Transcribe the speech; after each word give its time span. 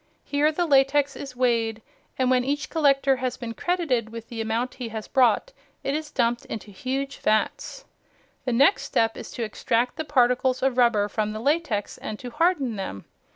Here 0.23 0.51
the 0.51 0.65
latex 0.65 1.15
is 1.15 1.35
weighed, 1.35 1.79
and 2.17 2.31
when 2.31 2.43
each 2.43 2.71
collector 2.71 3.17
has 3.17 3.37
been 3.37 3.53
credited 3.53 4.09
with 4.09 4.29
the 4.29 4.41
amount 4.41 4.73
he 4.73 4.89
has 4.89 5.07
brought, 5.07 5.53
it 5.83 5.93
is 5.93 6.09
dumped 6.09 6.43
into 6.45 6.71
huge 6.71 7.19
vats. 7.19 7.85
The 8.45 8.51
next 8.53 8.81
step 8.81 9.15
is 9.15 9.29
to 9.33 9.43
extract 9.43 9.97
the 9.97 10.03
particles 10.03 10.63
of 10.63 10.79
rubber 10.79 11.07
from 11.07 11.33
the 11.33 11.39
latex 11.39 11.99
and 11.99 12.17
to 12.17 12.31
harden 12.31 12.77
them. 12.77 13.05